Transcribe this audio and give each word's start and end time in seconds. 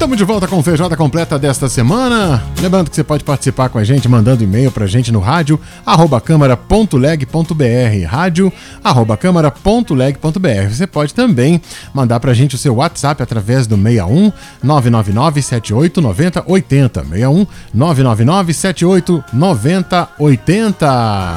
Estamos 0.00 0.16
de 0.16 0.24
volta 0.24 0.48
com 0.48 0.62
Feijoada 0.62 0.96
Completa 0.96 1.38
desta 1.38 1.68
semana. 1.68 2.42
Lembrando 2.58 2.88
que 2.88 2.96
você 2.96 3.04
pode 3.04 3.22
participar 3.22 3.68
com 3.68 3.76
a 3.76 3.84
gente 3.84 4.08
mandando 4.08 4.42
e-mail 4.42 4.72
para 4.72 4.84
a 4.84 4.88
gente 4.88 5.12
no 5.12 5.20
rádio 5.20 5.60
arroba 5.84 6.18
câmara.leg.br 6.22 8.06
rádio 8.08 8.50
arroba 8.82 9.14
câmara.leg.br 9.18 10.68
Você 10.70 10.86
pode 10.86 11.12
também 11.12 11.60
mandar 11.92 12.18
para 12.18 12.30
a 12.30 12.34
gente 12.34 12.54
o 12.54 12.58
seu 12.58 12.76
WhatsApp 12.76 13.22
através 13.22 13.66
do 13.66 13.76
61 13.76 14.32
999 14.62 15.42
78 15.42 16.00
90 16.00 16.44
80 16.46 17.00
61 17.02 17.46
999 17.74 18.54
78 18.54 19.24
90 19.34 20.08
80 20.18 21.34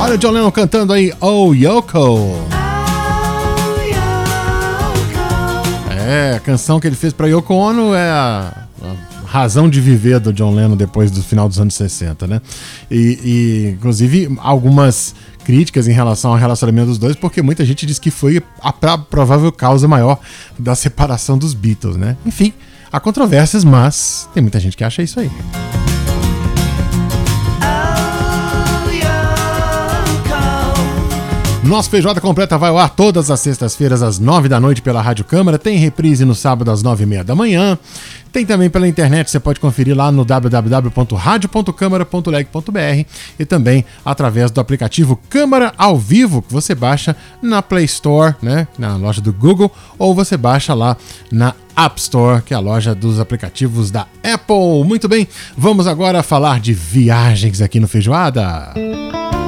Olha 0.00 0.14
o 0.16 0.18
John 0.18 0.32
Lennon 0.32 0.50
cantando 0.50 0.92
aí 0.92 1.12
Oh 1.20 1.54
Yoko 1.54 2.61
É, 6.12 6.36
a 6.36 6.40
canção 6.40 6.78
que 6.78 6.86
ele 6.86 6.94
fez 6.94 7.14
para 7.14 7.26
Yoko 7.26 7.54
Ono 7.54 7.94
é 7.94 8.10
a, 8.10 8.66
a, 8.82 9.26
razão 9.26 9.66
de 9.66 9.80
viver 9.80 10.20
do 10.20 10.30
John 10.30 10.54
Lennon 10.54 10.76
depois 10.76 11.10
do 11.10 11.22
final 11.22 11.48
dos 11.48 11.58
anos 11.58 11.74
60, 11.74 12.26
né? 12.26 12.42
E, 12.90 13.18
e, 13.24 13.70
inclusive 13.70 14.36
algumas 14.38 15.14
críticas 15.42 15.88
em 15.88 15.92
relação 15.92 16.32
ao 16.32 16.36
relacionamento 16.36 16.88
dos 16.88 16.98
dois, 16.98 17.16
porque 17.16 17.40
muita 17.40 17.64
gente 17.64 17.86
diz 17.86 17.98
que 17.98 18.10
foi 18.10 18.42
a 18.60 18.98
provável 18.98 19.50
causa 19.50 19.88
maior 19.88 20.18
da 20.58 20.74
separação 20.74 21.38
dos 21.38 21.54
Beatles, 21.54 21.96
né? 21.96 22.14
Enfim, 22.26 22.52
há 22.92 23.00
controvérsias, 23.00 23.64
mas 23.64 24.28
tem 24.34 24.42
muita 24.42 24.60
gente 24.60 24.76
que 24.76 24.84
acha 24.84 25.02
isso 25.02 25.18
aí. 25.18 25.30
Nosso 31.72 31.88
Feijoada 31.88 32.20
Completa 32.20 32.58
vai 32.58 32.68
ao 32.68 32.76
ar 32.76 32.90
todas 32.90 33.30
as 33.30 33.40
sextas-feiras 33.40 34.02
às 34.02 34.18
nove 34.18 34.46
da 34.46 34.60
noite 34.60 34.82
pela 34.82 35.00
Rádio 35.00 35.24
Câmara. 35.24 35.58
Tem 35.58 35.78
reprise 35.78 36.22
no 36.22 36.34
sábado 36.34 36.70
às 36.70 36.82
nove 36.82 37.04
e 37.04 37.06
meia 37.06 37.24
da 37.24 37.34
manhã. 37.34 37.78
Tem 38.30 38.44
também 38.44 38.68
pela 38.68 38.86
internet, 38.86 39.30
você 39.30 39.40
pode 39.40 39.58
conferir 39.58 39.96
lá 39.96 40.12
no 40.12 40.22
www.radio.câmara.leg.br 40.22 43.08
e 43.38 43.46
também 43.46 43.86
através 44.04 44.50
do 44.50 44.60
aplicativo 44.60 45.18
Câmara 45.30 45.72
ao 45.78 45.96
Vivo, 45.96 46.42
que 46.42 46.52
você 46.52 46.74
baixa 46.74 47.16
na 47.40 47.62
Play 47.62 47.86
Store, 47.86 48.34
né, 48.42 48.68
na 48.78 48.96
loja 48.96 49.22
do 49.22 49.32
Google, 49.32 49.72
ou 49.98 50.14
você 50.14 50.36
baixa 50.36 50.74
lá 50.74 50.94
na 51.30 51.54
App 51.74 51.98
Store, 51.98 52.42
que 52.42 52.52
é 52.52 52.56
a 52.58 52.60
loja 52.60 52.94
dos 52.94 53.18
aplicativos 53.18 53.90
da 53.90 54.06
Apple. 54.22 54.84
Muito 54.84 55.08
bem, 55.08 55.26
vamos 55.56 55.86
agora 55.86 56.22
falar 56.22 56.60
de 56.60 56.74
viagens 56.74 57.62
aqui 57.62 57.80
no 57.80 57.88
Feijoada. 57.88 58.74
Música 58.76 59.41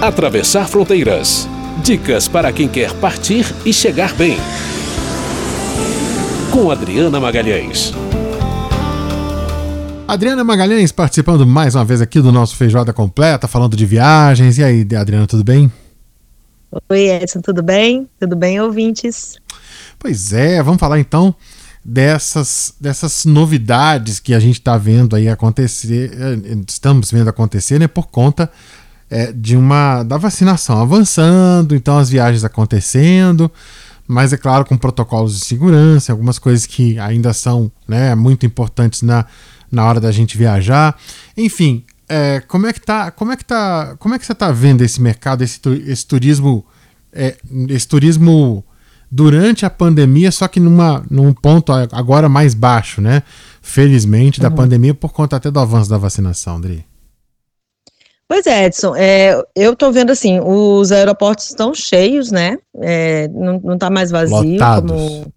Atravessar 0.00 0.66
fronteiras. 0.66 1.46
Dicas 1.84 2.26
para 2.26 2.50
quem 2.54 2.66
quer 2.66 2.90
partir 2.94 3.44
e 3.66 3.72
chegar 3.72 4.14
bem. 4.14 4.38
Com 6.50 6.70
Adriana 6.70 7.20
Magalhães. 7.20 7.92
Adriana 10.08 10.42
Magalhães 10.42 10.90
participando 10.90 11.46
mais 11.46 11.74
uma 11.74 11.84
vez 11.84 12.00
aqui 12.00 12.18
do 12.18 12.32
nosso 12.32 12.56
Feijoada 12.56 12.94
Completa, 12.94 13.46
falando 13.46 13.76
de 13.76 13.84
viagens. 13.84 14.56
E 14.56 14.64
aí, 14.64 14.88
Adriana, 14.98 15.26
tudo 15.26 15.44
bem? 15.44 15.70
Oi, 16.88 17.10
Edson, 17.10 17.42
tudo 17.42 17.62
bem? 17.62 18.08
Tudo 18.18 18.34
bem, 18.34 18.58
ouvintes? 18.58 19.36
Pois 19.98 20.32
é, 20.32 20.62
vamos 20.62 20.80
falar 20.80 20.98
então 20.98 21.34
dessas, 21.84 22.74
dessas 22.80 23.26
novidades 23.26 24.18
que 24.18 24.32
a 24.32 24.40
gente 24.40 24.60
está 24.60 24.78
vendo 24.78 25.14
aí 25.14 25.28
acontecer, 25.28 26.10
eh, 26.14 26.56
estamos 26.66 27.10
vendo 27.10 27.28
acontecer, 27.28 27.78
né, 27.78 27.86
por 27.86 28.06
conta 28.06 28.50
é, 29.10 29.32
de 29.32 29.56
uma 29.56 30.04
da 30.04 30.16
vacinação 30.16 30.80
avançando, 30.80 31.74
então 31.74 31.98
as 31.98 32.08
viagens 32.08 32.44
acontecendo, 32.44 33.50
mas 34.06 34.32
é 34.32 34.36
claro 34.36 34.64
com 34.64 34.76
protocolos 34.76 35.38
de 35.38 35.44
segurança, 35.44 36.12
algumas 36.12 36.38
coisas 36.38 36.64
que 36.64 36.98
ainda 36.98 37.32
são 37.32 37.70
né, 37.88 38.14
muito 38.14 38.46
importantes 38.46 39.02
na, 39.02 39.26
na 39.70 39.84
hora 39.84 40.00
da 40.00 40.12
gente 40.12 40.38
viajar. 40.38 40.96
Enfim, 41.36 41.84
é, 42.08 42.40
como 42.40 42.66
é 42.66 42.72
que 42.72 42.80
tá? 42.80 43.10
Como 43.10 43.32
é 43.32 43.36
que 43.36 43.44
tá? 43.44 43.96
Como 43.98 44.14
é 44.14 44.18
que 44.18 44.24
você 44.26 44.32
está 44.32 44.50
vendo 44.50 44.82
esse 44.82 45.00
mercado, 45.00 45.42
esse, 45.42 45.60
esse 45.86 46.06
turismo, 46.06 46.64
é, 47.12 47.36
esse 47.68 47.86
turismo 47.86 48.64
durante 49.10 49.66
a 49.66 49.70
pandemia, 49.70 50.30
só 50.30 50.46
que 50.46 50.60
numa, 50.60 51.04
num 51.10 51.32
ponto 51.32 51.72
agora 51.72 52.28
mais 52.28 52.54
baixo, 52.54 53.00
né? 53.00 53.22
Felizmente, 53.60 54.40
da 54.40 54.48
uhum. 54.48 54.54
pandemia, 54.54 54.94
por 54.94 55.12
conta 55.12 55.36
até 55.36 55.50
do 55.50 55.58
avanço 55.58 55.90
da 55.90 55.98
vacinação, 55.98 56.56
André. 56.56 56.89
Pois 58.30 58.46
é, 58.46 58.66
Edson, 58.66 58.94
é, 58.94 59.42
eu 59.56 59.72
estou 59.72 59.90
vendo 59.90 60.12
assim, 60.12 60.38
os 60.38 60.92
aeroportos 60.92 61.48
estão 61.48 61.74
cheios, 61.74 62.30
né? 62.30 62.58
É, 62.76 63.26
não, 63.26 63.74
está 63.74 63.90
mais 63.90 64.12
vazio 64.12 64.52
Lotados. 64.52 64.88
como 64.88 65.32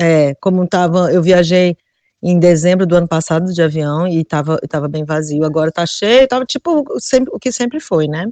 é, 0.00 0.34
como 0.36 0.68
tava, 0.68 1.12
eu 1.12 1.20
viajei 1.20 1.76
em 2.22 2.38
dezembro 2.38 2.86
do 2.86 2.94
ano 2.94 3.08
passado 3.08 3.52
de 3.52 3.60
avião 3.60 4.06
e 4.06 4.20
estava 4.20 4.56
tava 4.68 4.86
bem 4.86 5.04
vazio. 5.04 5.44
Agora 5.44 5.70
está 5.70 5.84
cheio, 5.84 6.22
estava 6.22 6.46
tipo 6.46 6.84
sempre, 7.00 7.34
o 7.34 7.40
que 7.40 7.50
sempre 7.50 7.80
foi, 7.80 8.06
né? 8.06 8.28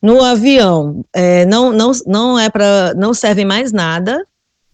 No 0.00 0.24
avião, 0.24 1.04
é, 1.12 1.44
não, 1.44 1.74
não, 1.74 1.92
não 2.06 2.38
é 2.38 2.48
para, 2.48 2.94
não 2.94 3.12
serve 3.12 3.44
mais 3.44 3.70
nada. 3.70 4.26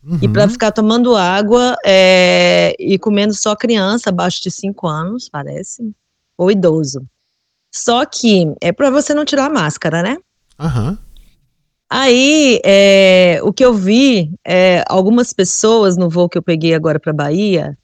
Uhum. 0.05 0.21
E 0.23 0.29
para 0.29 0.49
ficar 0.49 0.71
tomando 0.71 1.17
água 1.17 1.77
é, 1.85 2.77
e 2.79 2.97
comendo 2.97 3.35
só 3.35 3.57
criança 3.57 4.11
abaixo 4.11 4.41
de 4.41 4.53
5 4.53 4.87
anos, 4.87 5.29
parece, 5.29 5.83
ou 6.37 6.49
idoso. 6.49 7.05
Só 7.79 8.05
que 8.05 8.53
é 8.61 8.73
para 8.73 8.91
você 8.91 9.15
não 9.15 9.25
tirar 9.25 9.47
a 9.47 9.51
máscara, 9.51 10.03
né? 10.03 10.17
Aham. 10.59 10.91
Uhum. 10.91 10.99
Aí, 11.91 12.61
é, 12.65 13.41
o 13.43 13.51
que 13.51 13.65
eu 13.65 13.73
vi, 13.73 14.31
é, 14.47 14.85
algumas 14.89 15.33
pessoas 15.33 15.97
no 15.97 16.11
voo 16.11 16.29
que 16.29 16.37
eu 16.37 16.43
peguei 16.43 16.75
agora 16.75 17.01
para 17.01 17.15
Bahia 17.15 17.79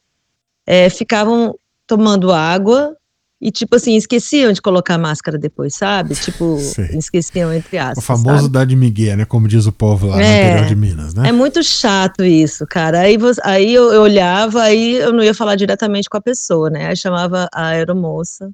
é, 0.66 0.90
ficavam 0.90 1.54
tomando 1.86 2.30
água 2.32 2.94
e, 3.40 3.50
tipo 3.50 3.76
assim, 3.76 3.96
esqueciam 3.96 4.52
de 4.52 4.60
colocar 4.60 4.96
a 4.96 4.98
máscara 4.98 5.38
depois, 5.38 5.74
sabe? 5.74 6.14
Tipo, 6.20 6.58
Sei. 6.58 6.98
esqueciam 6.98 7.50
entre 7.54 7.78
aspas. 7.78 7.98
O 7.98 8.02
famoso 8.02 8.42
sabe? 8.42 8.52
dar 8.52 8.66
de 8.66 8.76
migué, 8.76 9.16
né? 9.16 9.24
Como 9.24 9.48
diz 9.48 9.64
o 9.66 9.72
povo 9.72 10.08
lá 10.08 10.20
é, 10.20 10.26
no 10.28 10.46
interior 10.48 10.66
de 10.66 10.76
Minas, 10.76 11.14
né? 11.14 11.28
É 11.28 11.32
muito 11.32 11.62
chato 11.62 12.24
isso, 12.24 12.66
cara. 12.66 13.00
Aí, 13.00 13.16
você, 13.16 13.40
aí 13.42 13.72
eu, 13.72 13.90
eu 13.92 14.02
olhava, 14.02 14.60
aí 14.60 14.96
eu 14.96 15.12
não 15.12 15.22
ia 15.22 15.32
falar 15.32 15.54
diretamente 15.54 16.10
com 16.10 16.16
a 16.18 16.22
pessoa, 16.22 16.68
né? 16.68 16.88
Aí 16.88 16.96
chamava 16.96 17.48
a 17.54 17.68
aeromoça 17.68 18.50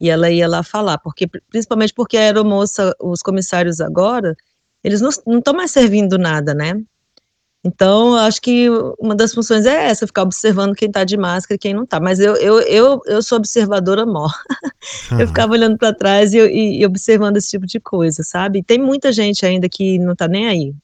e 0.00 0.10
ela 0.10 0.30
ia 0.30 0.48
lá 0.48 0.62
falar, 0.62 0.98
porque 0.98 1.26
principalmente 1.26 1.94
porque 1.94 2.16
a 2.16 2.20
aeromoça, 2.20 2.94
os 3.00 3.22
comissários 3.22 3.80
agora, 3.80 4.36
eles 4.82 5.00
não 5.00 5.38
estão 5.38 5.54
mais 5.54 5.70
servindo 5.70 6.18
nada, 6.18 6.52
né? 6.52 6.74
Então, 7.66 8.14
acho 8.14 8.42
que 8.42 8.68
uma 8.98 9.14
das 9.14 9.32
funções 9.32 9.64
é 9.64 9.86
essa, 9.86 10.06
ficar 10.06 10.22
observando 10.22 10.74
quem 10.74 10.88
está 10.88 11.02
de 11.02 11.16
máscara 11.16 11.56
e 11.56 11.58
quem 11.58 11.72
não 11.72 11.84
está. 11.84 11.98
Mas 11.98 12.20
eu, 12.20 12.36
eu, 12.36 12.60
eu, 12.60 13.00
eu 13.06 13.22
sou 13.22 13.38
observadora 13.38 14.04
mó. 14.04 14.28
Eu 15.18 15.26
ficava 15.26 15.52
olhando 15.52 15.78
para 15.78 15.94
trás 15.94 16.34
e, 16.34 16.38
e, 16.38 16.82
e, 16.82 16.84
observando 16.84 17.38
esse 17.38 17.48
tipo 17.48 17.66
de 17.66 17.80
coisa, 17.80 18.22
sabe? 18.22 18.62
tem 18.62 18.78
muita 18.78 19.10
gente 19.12 19.46
ainda 19.46 19.66
que 19.66 19.98
não 19.98 20.12
está 20.12 20.28
nem 20.28 20.46
aí. 20.46 20.74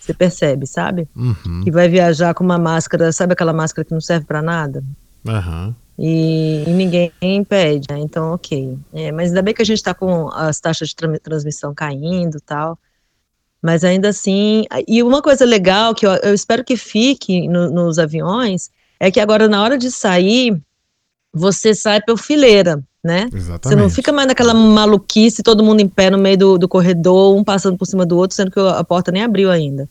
Você 0.00 0.14
percebe, 0.14 0.66
sabe? 0.66 1.06
Uhum. 1.14 1.60
Que 1.62 1.70
vai 1.70 1.86
viajar 1.86 2.32
com 2.32 2.42
uma 2.42 2.58
máscara, 2.58 3.12
sabe 3.12 3.34
aquela 3.34 3.52
máscara 3.52 3.84
que 3.84 3.92
não 3.92 4.00
serve 4.00 4.24
para 4.24 4.40
nada? 4.40 4.82
Uhum 5.26 5.74
e, 5.98 6.64
e 6.66 6.70
ninguém 6.70 7.12
impede, 7.22 7.86
né? 7.90 7.98
Então, 8.00 8.32
ok. 8.32 8.76
É, 8.92 9.12
mas 9.12 9.28
ainda 9.28 9.42
bem 9.42 9.54
que 9.54 9.62
a 9.62 9.66
gente 9.66 9.78
está 9.78 9.94
com 9.94 10.28
as 10.32 10.58
taxas 10.60 10.88
de 10.88 10.96
transmissão 11.20 11.74
caindo 11.74 12.40
tal. 12.40 12.78
Mas 13.62 13.84
ainda 13.84 14.08
assim. 14.08 14.64
E 14.86 15.02
uma 15.02 15.22
coisa 15.22 15.44
legal 15.44 15.94
que 15.94 16.06
eu, 16.06 16.12
eu 16.16 16.34
espero 16.34 16.64
que 16.64 16.76
fique 16.76 17.48
no, 17.48 17.70
nos 17.70 17.98
aviões 17.98 18.70
é 18.98 19.10
que 19.10 19.20
agora, 19.20 19.48
na 19.48 19.62
hora 19.62 19.78
de 19.78 19.90
sair, 19.90 20.60
você 21.32 21.74
sai 21.74 22.00
por 22.02 22.18
fileira, 22.18 22.82
né? 23.02 23.28
Exatamente. 23.32 23.68
Você 23.68 23.76
não 23.76 23.88
fica 23.88 24.12
mais 24.12 24.28
naquela 24.28 24.54
maluquice, 24.54 25.42
todo 25.42 25.64
mundo 25.64 25.80
em 25.80 25.88
pé 25.88 26.10
no 26.10 26.18
meio 26.18 26.38
do, 26.38 26.58
do 26.58 26.68
corredor, 26.68 27.36
um 27.36 27.44
passando 27.44 27.76
por 27.76 27.86
cima 27.86 28.04
do 28.04 28.16
outro, 28.16 28.36
sendo 28.36 28.50
que 28.50 28.60
a 28.60 28.84
porta 28.84 29.10
nem 29.10 29.22
abriu 29.22 29.50
ainda. 29.50 29.88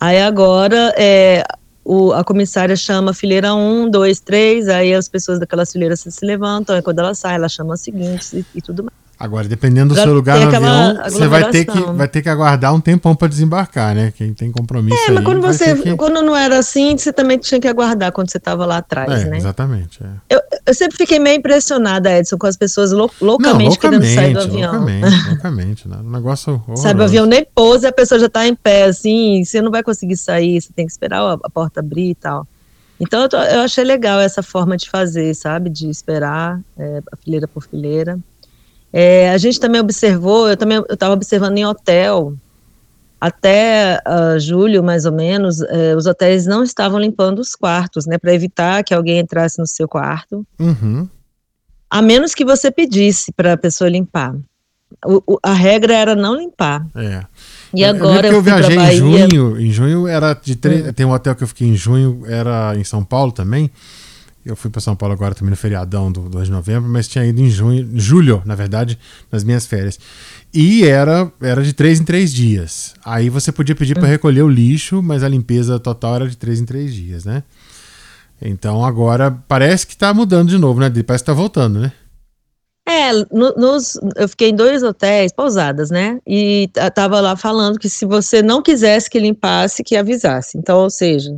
Aí 0.00 0.20
agora, 0.20 0.92
é, 0.96 1.44
o, 1.84 2.12
a 2.12 2.24
comissária 2.24 2.74
chama 2.74 3.10
a 3.10 3.14
fileira 3.14 3.54
1, 3.54 3.90
2, 3.90 4.20
3, 4.20 4.68
aí 4.68 4.94
as 4.94 5.08
pessoas 5.08 5.38
daquelas 5.38 5.70
fileiras 5.70 6.00
se, 6.00 6.24
levantam, 6.24 6.76
e 6.76 6.82
quando 6.82 7.00
ela 7.00 7.14
sai, 7.14 7.34
ela 7.34 7.48
chama 7.48 7.74
as 7.74 7.80
seguintes 7.80 8.32
e, 8.32 8.46
e 8.54 8.62
tudo 8.62 8.84
mais. 8.84 9.04
Agora, 9.18 9.46
dependendo 9.46 9.94
do 9.94 10.00
seu 10.00 10.12
lugar 10.12 10.38
no 10.40 10.48
avião, 10.48 11.02
você 11.04 11.28
vai 11.28 11.48
ter, 11.50 11.64
que, 11.64 11.80
vai 11.92 12.08
ter 12.08 12.20
que 12.20 12.28
aguardar 12.28 12.74
um 12.74 12.80
tempão 12.80 13.14
para 13.14 13.28
desembarcar, 13.28 13.94
né? 13.94 14.12
Quem 14.16 14.34
tem 14.34 14.50
compromisso. 14.50 14.98
É, 15.06 15.12
mas 15.12 15.24
quando 15.24 15.40
você. 15.40 15.76
Que... 15.76 15.96
Quando 15.96 16.20
não 16.20 16.36
era 16.36 16.58
assim, 16.58 16.96
você 16.98 17.12
também 17.12 17.38
tinha 17.38 17.60
que 17.60 17.68
aguardar 17.68 18.10
quando 18.10 18.30
você 18.30 18.38
estava 18.38 18.66
lá 18.66 18.78
atrás, 18.78 19.22
é, 19.22 19.24
né? 19.26 19.36
Exatamente. 19.36 20.00
É. 20.02 20.34
Eu, 20.34 20.40
eu, 20.66 20.74
sempre 20.74 20.96
fiquei 20.96 21.18
meio 21.18 21.36
impressionada, 21.36 22.18
Edson, 22.18 22.38
com 22.38 22.46
as 22.46 22.56
pessoas 22.56 22.92
lou 22.92 23.10
loucamente, 23.20 23.70
não, 23.70 23.76
querendo 23.76 24.04
sair 24.04 24.32
do 24.32 24.40
avião. 24.40 24.72
Loucamente, 24.72 25.28
loucamente. 25.28 25.88
Né? 25.88 25.96
Um 26.02 26.10
negócio 26.10 26.54
horroroso. 26.54 26.82
Sabe, 26.82 27.00
o 27.00 27.04
avião 27.04 27.26
nem 27.26 27.46
pousa, 27.54 27.88
a 27.88 27.92
pessoa 27.92 28.18
já 28.18 28.26
está 28.26 28.46
em 28.46 28.54
pé, 28.54 28.84
assim, 28.84 29.44
você 29.44 29.60
não 29.60 29.70
vai 29.70 29.82
conseguir 29.82 30.16
sair, 30.16 30.60
você 30.60 30.72
tem 30.72 30.86
que 30.86 30.92
esperar 30.92 31.20
a, 31.20 31.32
a 31.42 31.50
porta 31.50 31.80
abrir 31.80 32.10
e 32.10 32.14
tal. 32.14 32.46
Então, 32.98 33.22
eu, 33.22 33.28
tô, 33.28 33.36
eu, 33.36 33.60
achei 33.60 33.84
legal 33.84 34.20
essa 34.20 34.42
forma 34.42 34.76
de 34.76 34.88
fazer, 34.88 35.34
sabe? 35.34 35.68
De 35.68 35.88
esperar 35.88 36.60
é, 36.78 37.02
a 37.12 37.16
fileira 37.16 37.48
por 37.48 37.64
fileira. 37.64 38.18
É, 38.92 39.30
a 39.30 39.38
gente 39.38 39.58
também 39.58 39.80
observou, 39.80 40.48
eu 40.48 40.56
também 40.56 40.82
estava 40.88 41.14
observando 41.14 41.58
em 41.58 41.66
hotel, 41.66 42.34
até 43.24 44.02
uh, 44.06 44.38
julho, 44.38 44.84
mais 44.84 45.06
ou 45.06 45.12
menos, 45.12 45.58
uh, 45.60 45.96
os 45.96 46.04
hotéis 46.04 46.44
não 46.44 46.62
estavam 46.62 47.00
limpando 47.00 47.38
os 47.38 47.54
quartos, 47.54 48.04
né, 48.04 48.18
para 48.18 48.34
evitar 48.34 48.84
que 48.84 48.92
alguém 48.92 49.18
entrasse 49.18 49.58
no 49.58 49.66
seu 49.66 49.88
quarto. 49.88 50.46
Uhum. 50.60 51.08
A 51.88 52.02
menos 52.02 52.34
que 52.34 52.44
você 52.44 52.70
pedisse 52.70 53.32
para 53.32 53.54
a 53.54 53.56
pessoa 53.56 53.88
limpar. 53.88 54.34
O, 55.06 55.22
o, 55.26 55.38
a 55.42 55.54
regra 55.54 55.94
era 55.94 56.14
não 56.14 56.36
limpar. 56.36 56.86
É. 56.94 57.24
E 57.72 57.82
agora 57.82 58.26
eu, 58.26 58.34
eu, 58.34 58.42
viajei 58.42 58.76
em 58.76 58.92
junho, 58.92 59.58
em 59.58 59.70
junho 59.70 60.06
era 60.06 60.34
de 60.34 60.54
três, 60.54 60.86
hum. 60.86 60.92
tem 60.92 61.06
um 61.06 61.12
hotel 61.12 61.34
que 61.34 61.42
eu 61.42 61.48
fiquei 61.48 61.66
em 61.66 61.74
junho, 61.74 62.24
era 62.26 62.76
em 62.76 62.84
São 62.84 63.02
Paulo 63.02 63.32
também. 63.32 63.70
Eu 64.44 64.54
fui 64.54 64.70
para 64.70 64.80
São 64.80 64.94
Paulo 64.94 65.14
agora 65.14 65.34
também 65.34 65.50
no 65.50 65.56
feriadão 65.56 66.12
do 66.12 66.28
2 66.28 66.46
de 66.46 66.52
novembro, 66.52 66.88
mas 66.88 67.08
tinha 67.08 67.24
ido 67.24 67.40
em 67.40 67.48
junho, 67.48 67.88
julho, 67.94 68.42
na 68.44 68.54
verdade, 68.54 68.98
nas 69.32 69.42
minhas 69.42 69.64
férias. 69.64 69.98
E 70.52 70.84
era, 70.84 71.32
era 71.40 71.62
de 71.62 71.72
três 71.72 71.98
em 71.98 72.04
três 72.04 72.32
dias. 72.32 72.94
Aí 73.04 73.30
você 73.30 73.50
podia 73.50 73.74
pedir 73.74 73.94
para 73.94 74.04
hum. 74.04 74.10
recolher 74.10 74.42
o 74.42 74.48
lixo, 74.48 75.02
mas 75.02 75.22
a 75.22 75.28
limpeza 75.28 75.78
total 75.78 76.16
era 76.16 76.28
de 76.28 76.36
três 76.36 76.60
em 76.60 76.66
três 76.66 76.94
dias, 76.94 77.24
né? 77.24 77.42
Então 78.40 78.84
agora 78.84 79.30
parece 79.48 79.86
que 79.86 79.94
está 79.94 80.12
mudando 80.12 80.50
de 80.50 80.58
novo, 80.58 80.78
né? 80.78 80.90
Parece 80.90 81.24
que 81.24 81.30
está 81.30 81.32
voltando, 81.32 81.80
né? 81.80 81.92
É, 82.86 83.12
no, 83.32 83.54
nos, 83.56 83.98
eu 84.14 84.28
fiquei 84.28 84.50
em 84.50 84.54
dois 84.54 84.82
hotéis, 84.82 85.32
pousadas, 85.32 85.90
né? 85.90 86.20
E 86.26 86.68
tava 86.94 87.18
lá 87.18 87.34
falando 87.34 87.78
que 87.78 87.88
se 87.88 88.04
você 88.04 88.42
não 88.42 88.60
quisesse 88.60 89.08
que 89.08 89.18
limpasse, 89.18 89.82
que 89.82 89.96
avisasse. 89.96 90.58
Então, 90.58 90.80
ou 90.80 90.90
seja, 90.90 91.30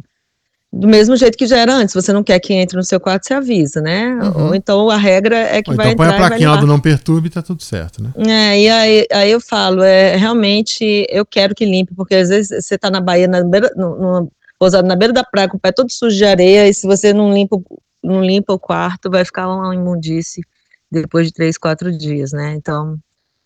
do 0.79 0.87
mesmo 0.87 1.17
jeito 1.17 1.39
que 1.39 1.47
já 1.47 1.59
era 1.59 1.75
antes. 1.75 1.95
Você 1.95 2.13
não 2.13 2.23
quer 2.23 2.39
que 2.39 2.53
entre 2.53 2.77
no 2.77 2.85
seu 2.85 3.01
quarto, 3.01 3.27
você 3.27 3.35
avisa, 3.35 3.81
né? 3.81 4.15
Uhum. 4.15 4.49
Ou 4.49 4.55
então 4.55 4.91
a 4.91 4.97
regra 4.97 5.37
é 5.37 5.63
que 5.63 5.71
Ou 5.71 5.77
vai 5.77 5.93
então 5.93 6.05
entrar. 6.05 6.19
Põe 6.19 6.27
a 6.27 6.29
plaquinha 6.29 6.57
do 6.57 6.67
não 6.67 6.79
perturbe 6.79 7.29
e 7.29 7.31
tá 7.31 7.43
tudo 7.43 7.63
certo, 7.63 8.03
né? 8.03 8.13
É, 8.17 8.61
e 8.61 8.69
aí, 8.69 9.07
aí 9.13 9.31
eu 9.31 9.41
falo, 9.41 9.83
é, 9.83 10.17
realmente 10.17 11.07
eu 11.09 11.25
quero 11.25 11.55
que 11.55 11.65
limpe, 11.65 11.95
porque 11.95 12.15
às 12.15 12.29
vezes 12.29 12.65
você 12.65 12.77
tá 12.77 12.91
na 12.91 13.01
Bahia, 13.01 13.27
na 13.27 13.43
beira, 13.43 13.71
no, 13.75 14.31
pousado 14.59 14.87
na 14.87 14.97
beira 14.97 15.13
da 15.13 15.25
praia, 15.25 15.49
com 15.49 15.57
o 15.57 15.61
pé 15.61 15.73
todo 15.73 15.91
sujo 15.91 16.17
de 16.17 16.25
areia, 16.25 16.69
e 16.69 16.75
se 16.75 16.87
você 16.87 17.13
não 17.13 17.33
limpa, 17.33 17.59
não 18.03 18.23
limpa 18.23 18.53
o 18.53 18.59
quarto, 18.59 19.11
vai 19.11 19.25
ficar 19.25 19.49
uma 19.49 19.75
imundície 19.75 20.43
depois 20.91 21.27
de 21.27 21.33
três, 21.33 21.57
quatro 21.59 21.97
dias, 21.97 22.33
né? 22.33 22.55
Então, 22.55 22.97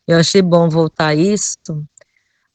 eu 0.07 0.19
achei 0.19 0.43
bom 0.43 0.69
voltar 0.69 1.15
isso, 1.15 1.57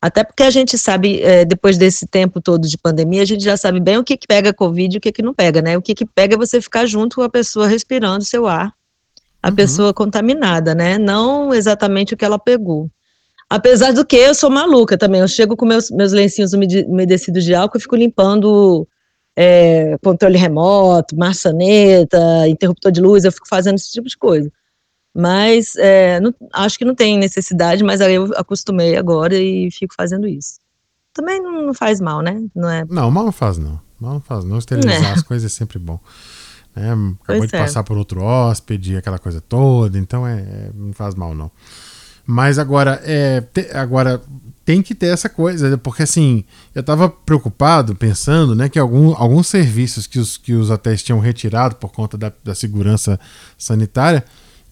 até 0.06 0.24
porque 0.24 0.44
a 0.44 0.52
gente 0.52 0.78
sabe, 0.78 1.19
é, 1.24 1.44
depois 1.44 1.80
desse 1.80 2.06
tempo 2.06 2.40
todo 2.40 2.68
de 2.68 2.78
pandemia, 2.78 3.24
a 3.24 3.25
gente 3.25 3.44
já 3.44 3.57
sabe 3.57 3.80
bem 3.80 3.98
o 3.98 4.04
que, 4.04 4.16
que 4.16 4.28
pega 4.28 4.54
Covid 4.54 4.94
e 4.94 4.98
o 5.00 5.02
que, 5.02 5.12
que 5.12 5.24
não 5.24 5.34
pega, 5.34 5.63
né? 5.63 5.75
O 5.75 5.81
que, 5.81 5.96
que 5.96 6.06
pega 6.06 6.36
é 6.36 6.38
você 6.38 6.62
ficar 6.62 6.86
junto 6.86 7.16
com 7.16 7.24
a 7.24 7.30
pessoa 7.30 7.68
respirando 7.68 8.24
seu 8.24 8.46
ar, 8.46 8.72
a 9.42 9.50
uhum. 9.50 9.56
pessoa 9.56 9.94
contaminada, 9.96 10.75
né? 10.75 11.00
Não 11.00 11.52
exatamente 11.52 12.13
o 12.13 12.18
que 12.18 12.24
ela 12.24 12.38
pegou. 12.38 12.88
Apesar 13.50 13.94
do 13.94 14.06
que 14.06 14.16
eu 14.16 14.36
sou 14.36 14.52
maluca 14.52 14.96
também, 14.96 15.22
eu 15.22 15.28
chego 15.28 15.57
com 15.57 15.66
meus, 15.66 15.90
meus 15.90 16.12
lencinhos 16.12 16.54
umedecidos 16.54 17.44
de 17.44 17.56
álcool 17.56 17.80
e 17.80 17.81
fico 17.81 17.96
limpando 17.96 18.88
é, 19.36 19.98
controle 20.04 20.38
remoto, 20.38 21.18
maçaneta, 21.18 22.48
interruptor 22.48 22.92
de 22.92 23.02
luz, 23.02 23.25
eu 23.25 23.31
fico 23.31 23.48
fazendo 23.48 23.78
esse 23.78 23.92
tipo 23.92 24.07
de 24.07 24.18
coisa. 24.18 24.52
Mas 25.15 25.77
é, 25.77 26.19
não, 26.19 26.35
acho 26.51 26.77
que 26.77 26.83
não 26.83 26.94
tem 26.94 27.17
necessidade, 27.17 27.81
mas 27.85 28.01
aí 28.01 28.15
eu 28.15 28.33
acostumei 28.35 28.97
agora 28.97 29.33
e 29.33 29.71
fico 29.71 29.95
fazendo 29.95 30.27
isso. 30.27 30.59
Também 31.13 31.41
não, 31.41 31.73
faz 31.73 32.01
mal, 32.01 32.21
né? 32.21 32.44
Não, 32.53 32.69
é... 32.69 32.83
não, 32.89 33.09
mal 33.09 33.23
não 33.23 33.31
faz 33.31 33.57
não. 33.57 33.79
Mal 33.97 34.15
não 34.15 34.19
faz 34.19 34.44
não. 34.44 34.57
Esterilizar 34.57 35.12
é. 35.12 35.13
as 35.13 35.23
coisas 35.23 35.50
é 35.50 35.56
sempre 35.56 35.79
bom. 35.79 35.97
É, 36.75 36.89
acabou 36.89 37.17
pois 37.25 37.50
de 37.50 37.56
é. 37.56 37.59
passar 37.59 37.83
por 37.85 37.97
outro 37.97 38.21
hóspede, 38.21 38.97
aquela 38.97 39.17
coisa 39.17 39.39
toda, 39.39 39.97
então 39.97 40.27
é, 40.27 40.41
é 40.41 40.71
não 40.75 40.91
faz 40.91 41.15
mal 41.15 41.33
não. 41.33 41.50
Mas 42.27 42.59
agora, 42.59 43.00
é, 43.06 43.39
te, 43.39 43.69
agora 43.71 44.21
tem 44.65 44.81
que 44.81 44.94
ter 44.94 45.07
essa 45.07 45.29
coisa, 45.29 45.77
porque 45.77 46.03
assim, 46.03 46.44
eu 46.73 46.81
estava 46.81 47.07
preocupado, 47.07 47.95
pensando, 47.95 48.53
né, 48.53 48.68
que 48.68 48.79
algum, 48.79 49.15
alguns 49.15 49.47
serviços 49.47 50.07
que 50.07 50.19
os, 50.19 50.35
que 50.35 50.53
os 50.53 50.69
hotéis 50.69 51.01
tinham 51.01 51.19
retirado 51.19 51.75
por 51.75 51.94
conta 51.94 52.18
da, 52.18 52.33
da 52.44 52.53
segurança 52.53 53.18
sanitária, 53.57 54.25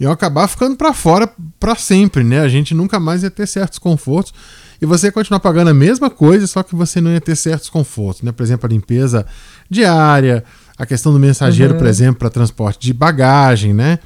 iam 0.04 0.12
acabar 0.12 0.48
ficando 0.48 0.76
para 0.76 0.94
fora 0.94 1.30
para 1.60 1.76
sempre, 1.76 2.24
né? 2.24 2.40
A 2.42 2.48
gente 2.48 2.74
nunca 2.74 3.00
mais 3.00 3.24
ia 3.24 3.32
ter 3.32 3.48
certos 3.48 3.80
confortos 3.80 4.34
e 4.82 4.86
você 4.86 5.08
ia 5.08 5.12
continuar 5.12 5.40
pagando 5.40 5.70
a 5.70 5.74
mesma 5.74 6.10
coisa, 6.10 6.46
só 6.46 6.62
que 6.62 6.76
você 6.76 7.00
não 7.00 7.12
ia 7.12 7.22
ter 7.22 7.36
certos 7.36 7.70
confortos, 7.70 8.22
né? 8.22 8.32
Por 8.32 8.44
exemplo, 8.44 8.68
a 8.68 8.70
limpeza 8.70 9.26
diária, 9.70 10.44
a 10.78 10.86
questão 10.86 11.14
do 11.14 11.20
mensageiro, 11.20 11.74
uhum. 11.74 11.80
por 11.80 11.88
exemplo, 11.88 12.16
para 12.16 12.30
transporte 12.30 12.86
de 12.86 12.94
bagagem, 12.94 13.74
né? 13.74 14.00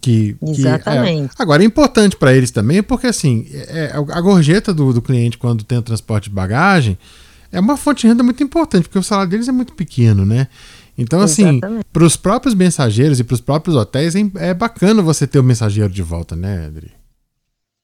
Que, 0.00 0.36
Exatamente. 0.42 1.34
Que 1.34 1.40
é, 1.40 1.42
agora 1.42 1.62
é 1.62 1.66
importante 1.66 2.16
para 2.16 2.34
eles 2.34 2.50
também, 2.50 2.82
porque 2.82 3.06
assim, 3.06 3.46
é, 3.52 3.92
a 3.94 4.20
gorjeta 4.20 4.74
do, 4.74 4.92
do 4.92 5.00
cliente 5.00 5.38
quando 5.38 5.64
tem 5.64 5.78
o 5.78 5.82
transporte 5.82 6.24
de 6.24 6.34
bagagem 6.34 6.98
é 7.50 7.60
uma 7.60 7.76
fonte 7.76 8.02
de 8.02 8.08
renda 8.08 8.22
muito 8.22 8.42
importante, 8.42 8.84
porque 8.88 8.98
o 8.98 9.02
salário 9.02 9.30
deles 9.30 9.46
é 9.46 9.52
muito 9.52 9.74
pequeno, 9.74 10.26
né? 10.26 10.48
Então, 11.02 11.20
assim, 11.20 11.60
para 11.92 12.04
os 12.04 12.16
próprios 12.16 12.54
mensageiros 12.54 13.20
e 13.20 13.24
para 13.24 13.34
os 13.34 13.40
próprios 13.40 13.76
hotéis, 13.76 14.14
é 14.36 14.54
bacana 14.54 15.02
você 15.02 15.26
ter 15.26 15.38
o 15.38 15.42
mensageiro 15.42 15.92
de 15.92 16.02
volta, 16.02 16.34
né, 16.34 16.66
Adri? 16.66 16.92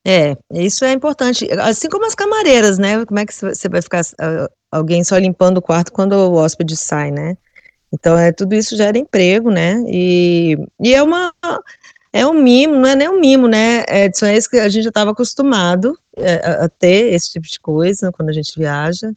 É, 0.07 0.37
isso 0.55 0.85
é 0.85 0.93
importante. 0.93 1.47
Assim 1.61 1.89
como 1.89 2.07
as 2.07 2.15
camareiras, 2.15 2.79
né? 2.79 3.05
Como 3.05 3.19
é 3.19 3.27
que 3.27 3.35
você 3.35 3.69
vai 3.69 3.83
ficar 3.83 4.03
uh, 4.03 4.49
alguém 4.71 5.05
só 5.05 5.19
limpando 5.19 5.59
o 5.59 5.63
quarto 5.63 5.93
quando 5.93 6.13
o 6.13 6.35
hóspede 6.35 6.77
sai, 6.77 7.11
né? 7.11 7.37
Então, 7.93 8.17
é, 8.17 8.33
tudo 8.33 8.55
isso 8.55 8.77
gera 8.77 8.97
emprego, 8.97 9.51
né? 9.51 9.83
E, 9.87 10.57
e 10.81 10.95
é 10.95 11.03
uma. 11.03 11.33
É 12.11 12.27
um 12.27 12.33
mimo, 12.33 12.75
não 12.75 12.89
é 12.89 12.97
nem 12.97 13.09
um 13.09 13.21
mimo, 13.21 13.47
né, 13.47 13.85
Edson? 13.87 14.27
É 14.27 14.37
isso 14.37 14.49
que 14.49 14.57
a 14.57 14.69
gente 14.69 14.85
já 14.85 14.89
estava 14.89 15.11
acostumado 15.11 15.99
é, 16.17 16.37
a, 16.37 16.65
a 16.65 16.69
ter 16.69 17.13
esse 17.13 17.33
tipo 17.33 17.47
de 17.47 17.61
coisa 17.61 18.11
quando 18.11 18.31
a 18.31 18.33
gente 18.33 18.59
viaja. 18.59 19.13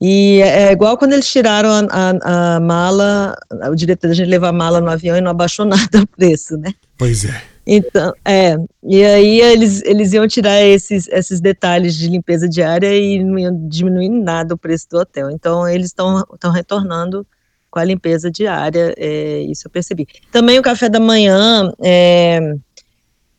E 0.00 0.40
é, 0.42 0.68
é 0.68 0.72
igual 0.72 0.96
quando 0.96 1.12
eles 1.12 1.30
tiraram 1.30 1.70
a, 1.70 1.86
a, 1.90 2.56
a, 2.56 2.60
mala, 2.60 3.34
o 3.70 3.74
diretor 3.74 4.08
da 4.08 4.14
gente 4.14 4.28
levar 4.28 4.48
a 4.48 4.52
mala 4.52 4.80
no 4.80 4.90
avião 4.90 5.16
e 5.16 5.20
não 5.20 5.30
abaixou 5.30 5.64
nada 5.66 6.02
o 6.02 6.06
preço, 6.06 6.56
né? 6.56 6.72
Pois 6.96 7.24
é. 7.24 7.42
Então, 7.70 8.14
é, 8.24 8.56
e 8.82 9.04
aí 9.04 9.40
eles, 9.42 9.82
eles 9.82 10.14
iam 10.14 10.26
tirar 10.26 10.62
esses, 10.62 11.06
esses 11.08 11.38
detalhes 11.38 11.94
de 11.94 12.08
limpeza 12.08 12.48
diária 12.48 12.96
e 12.96 13.22
não 13.22 13.38
iam 13.38 13.68
diminuir 13.68 14.08
nada 14.08 14.54
o 14.54 14.58
preço 14.58 14.88
do 14.88 14.98
hotel. 14.98 15.30
Então, 15.30 15.68
eles 15.68 15.88
estão 15.88 16.24
retornando 16.50 17.26
com 17.70 17.78
a 17.78 17.84
limpeza 17.84 18.30
diária, 18.30 18.94
é, 18.96 19.40
isso 19.42 19.66
eu 19.66 19.70
percebi. 19.70 20.06
Também 20.32 20.58
o 20.58 20.62
café 20.62 20.88
da 20.88 20.98
manhã, 20.98 21.70
é, 21.82 22.54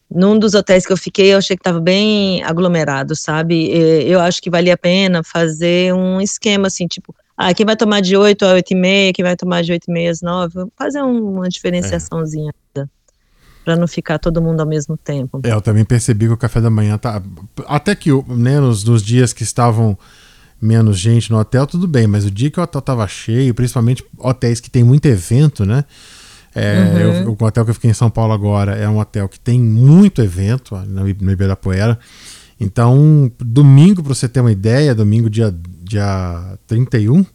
num 0.10 0.40
dos 0.40 0.56
hotéis 0.56 0.86
que 0.86 0.92
eu 0.92 0.98
fiquei, 0.98 1.34
eu 1.34 1.38
achei 1.38 1.56
que 1.56 1.62
estava 1.62 1.80
bem 1.80 2.44
aglomerado, 2.44 3.16
sabe? 3.16 3.70
Eu 4.08 4.20
acho 4.20 4.42
que 4.42 4.50
valia 4.50 4.74
a 4.74 4.78
pena 4.78 5.24
fazer 5.24 5.94
um 5.94 6.20
esquema 6.20 6.68
assim, 6.68 6.88
tipo, 6.88 7.16
ah, 7.38 7.54
quem 7.54 7.66
vai 7.66 7.78
tomar 7.78 8.02
de 8.02 8.18
8 8.18 8.44
a 8.44 8.54
8 8.54 8.72
e 8.72 8.76
meia, 8.76 9.14
quem 9.14 9.24
vai 9.24 9.36
tomar 9.36 9.64
de 9.64 9.72
8 9.72 9.86
e 9.88 9.92
meia 9.94 10.12
às 10.12 10.22
9, 10.22 10.68
fazer 10.78 11.02
uma 11.02 11.48
diferenciaçãozinha. 11.48 12.52
É. 12.76 12.84
Para 13.64 13.76
não 13.76 13.88
ficar 13.88 14.18
todo 14.18 14.42
mundo 14.42 14.62
ao 14.62 14.66
mesmo 14.66 14.98
tempo. 14.98 15.40
É, 15.44 15.54
eu 15.54 15.62
também 15.62 15.86
percebi 15.86 16.26
que 16.26 16.34
o 16.34 16.38
café 16.38 16.60
da 16.60 16.70
manhã 16.70 16.98
tá. 16.98 17.22
Até 17.68 17.94
que 17.94 18.10
né, 18.28 18.60
nos, 18.60 18.84
nos 18.84 19.04
dias 19.04 19.32
que 19.32 19.44
estavam 19.44 19.98
menos 20.62 20.98
gente 20.98 21.32
no 21.32 21.38
hotel, 21.38 21.68
tudo 21.68 21.88
bem, 21.88 22.08
mas 22.08 22.26
o 22.26 22.32
dia 22.32 22.50
que 22.50 22.60
o 22.60 22.64
hotel 22.64 22.82
tava 22.82 23.08
cheio, 23.08 23.54
principalmente 23.54 24.04
hotéis 24.18 24.60
que 24.60 24.70
tem 24.70 24.84
muito 24.84 25.06
evento, 25.06 25.66
né? 25.66 25.86
É, 26.56 26.82
uhum. 26.82 26.98
eu, 26.98 27.38
o 27.40 27.46
hotel 27.46 27.64
que 27.64 27.72
eu 27.72 27.76
fiquei 27.76 27.92
em 27.92 27.94
São 27.94 28.10
Paulo 28.10 28.34
agora 28.34 28.76
é 28.76 28.90
um 28.90 29.00
hotel 29.00 29.30
que 29.30 29.40
tem 29.40 29.60
muito 29.60 30.22
evento 30.22 30.76
no, 30.88 31.04
no 31.04 31.32
Ibirapuera. 31.32 31.98
Então, 32.60 33.32
domingo, 33.40 34.04
para 34.04 34.14
você 34.14 34.28
ter 34.28 34.42
uma 34.42 34.52
ideia, 34.52 34.94
domingo, 34.94 35.30
dia, 35.30 35.56
dia 35.82 36.58
31 36.68 37.26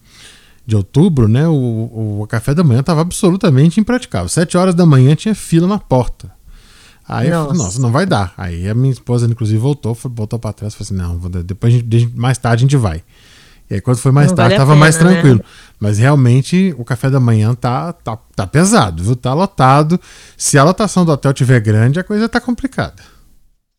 de 0.66 0.76
outubro, 0.76 1.28
né? 1.28 1.46
O, 1.48 2.20
o 2.22 2.26
café 2.28 2.54
da 2.54 2.64
manhã 2.64 2.80
estava 2.80 3.00
absolutamente 3.00 3.80
impraticável. 3.80 4.28
Sete 4.28 4.56
horas 4.56 4.74
da 4.74 4.84
manhã 4.84 5.14
tinha 5.14 5.34
fila 5.34 5.66
na 5.66 5.78
porta. 5.78 6.30
Aí 7.06 7.28
nossa. 7.28 7.40
eu 7.40 7.46
falei, 7.48 7.62
nossa, 7.62 7.80
não 7.80 7.92
vai 7.92 8.06
dar. 8.06 8.32
Aí 8.36 8.68
a 8.68 8.74
minha 8.74 8.92
esposa, 8.92 9.26
inclusive, 9.26 9.58
voltou, 9.58 9.94
voltou 9.94 10.38
para 10.38 10.52
trás 10.52 10.72
e 10.72 10.76
falou 10.76 10.86
assim: 10.86 11.22
não, 11.22 11.42
depois 11.42 11.72
gente, 11.72 12.10
mais 12.14 12.38
tarde 12.38 12.62
a 12.62 12.64
gente 12.64 12.76
vai. 12.76 13.02
E 13.70 13.74
aí, 13.74 13.80
quando 13.80 13.96
foi 13.96 14.12
mais 14.12 14.28
não 14.28 14.36
tarde, 14.36 14.56
vale 14.56 14.58
tava 14.58 14.72
pena, 14.72 14.80
mais 14.80 14.98
né? 14.98 15.12
tranquilo. 15.12 15.44
Mas 15.78 15.98
realmente 15.98 16.74
o 16.78 16.84
café 16.84 17.10
da 17.10 17.20
manhã 17.20 17.54
tá, 17.54 17.92
tá, 17.92 18.16
tá 18.34 18.46
pesado, 18.46 19.02
viu? 19.02 19.16
Tá 19.16 19.34
lotado. 19.34 20.00
Se 20.36 20.56
a 20.56 20.64
lotação 20.64 21.04
do 21.04 21.12
hotel 21.12 21.32
tiver 21.32 21.60
grande, 21.60 22.00
a 22.00 22.04
coisa 22.04 22.28
tá 22.28 22.40
complicada. 22.40 23.02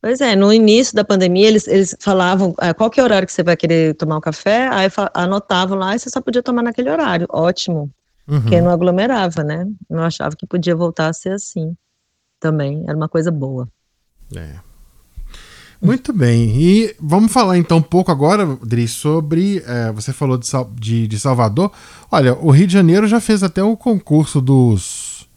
Pois 0.01 0.21
é, 0.21 0.35
no 0.35 0.53
início 0.53 0.95
da 0.95 1.03
pandemia, 1.03 1.47
eles, 1.47 1.67
eles 1.67 1.95
falavam 1.99 2.53
ah, 2.59 2.75
qual 2.75 2.91
que 2.91 2.99
é 2.99 3.03
o 3.03 3.05
horário 3.05 3.25
que 3.25 3.33
você 3.33 3.41
vai 3.41 3.57
querer 3.57 3.95
tomar 3.95 4.17
um 4.17 4.21
café, 4.21 4.67
aí 4.67 4.87
anotavam 5.15 5.77
lá 5.77 5.95
e 5.95 5.99
você 5.99 6.09
só 6.11 6.21
podia 6.21 6.43
tomar 6.43 6.61
naquele 6.61 6.91
horário. 6.91 7.25
Ótimo. 7.27 7.91
Uhum. 8.27 8.41
Porque 8.41 8.61
não 8.61 8.69
aglomerava, 8.69 9.43
né? 9.43 9.65
Eu 9.89 9.99
achava 9.99 10.35
que 10.35 10.45
podia 10.45 10.75
voltar 10.75 11.09
a 11.09 11.13
ser 11.13 11.31
assim 11.31 11.75
também. 12.39 12.83
Era 12.87 12.95
uma 12.95 13.09
coisa 13.09 13.31
boa. 13.31 13.67
É. 14.35 14.59
Muito 15.85 16.11
bem. 16.11 16.49
E 16.57 16.95
vamos 16.99 17.31
falar 17.31 17.57
então 17.57 17.77
um 17.77 17.81
pouco 17.81 18.11
agora, 18.11 18.57
Dri, 18.63 18.87
sobre. 18.87 19.63
É, 19.65 19.91
você 19.91 20.11
falou 20.11 20.37
de, 20.37 20.47
de, 20.73 21.07
de, 21.07 21.19
Salvador. 21.19 21.71
Olha, 22.11 22.33
o 22.35 22.51
Rio 22.51 22.67
de 22.67 22.73
Janeiro 22.73 23.07
já 23.07 23.19
fez 23.19 23.43
até 23.43 23.63
o 23.63 23.77
concurso 23.77 24.41
dos. 24.41 25.27